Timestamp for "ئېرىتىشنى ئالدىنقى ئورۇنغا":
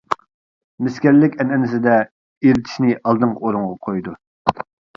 1.99-3.79